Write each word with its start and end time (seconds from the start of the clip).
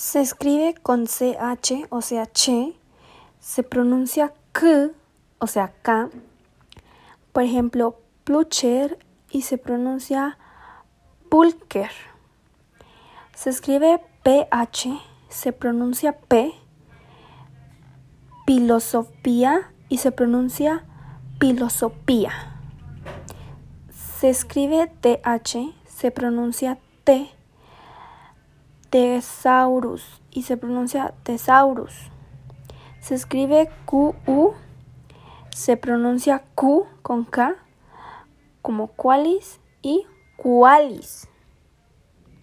Se 0.00 0.22
escribe 0.22 0.76
con 0.82 1.04
CH, 1.04 1.86
o 1.90 2.00
sea, 2.00 2.24
che. 2.24 2.74
Se 3.38 3.62
pronuncia 3.62 4.32
K, 4.52 4.92
o 5.38 5.46
sea, 5.46 5.74
K. 5.82 6.08
Por 7.34 7.42
ejemplo, 7.42 7.98
Plucher 8.24 8.98
y 9.30 9.42
se 9.42 9.58
pronuncia 9.58 10.38
Pulker. 11.28 11.90
Se 13.34 13.50
escribe 13.50 14.00
PH, 14.22 14.98
se 15.28 15.52
pronuncia 15.52 16.16
P. 16.16 16.54
Filosofía 18.46 19.70
y 19.90 19.98
se 19.98 20.12
pronuncia 20.12 20.82
filosofía. 21.38 22.32
Se 23.90 24.30
escribe 24.30 24.86
TH, 25.02 25.74
se 25.84 26.10
pronuncia 26.10 26.78
T. 27.04 27.39
Tesaurus 28.90 30.20
y 30.30 30.42
se 30.42 30.56
pronuncia 30.56 31.14
Tesaurus. 31.22 32.10
Se 33.00 33.14
escribe 33.14 33.70
QU, 33.86 34.52
se 35.50 35.76
pronuncia 35.76 36.42
Q 36.54 36.86
con 37.02 37.24
K 37.24 37.56
como 38.62 38.88
Qualis 38.88 39.60
y 39.80 40.04
Qualis. 40.36 41.29